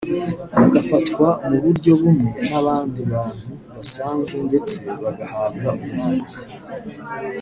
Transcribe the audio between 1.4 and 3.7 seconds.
mu buryo bumwe n’abandi bantu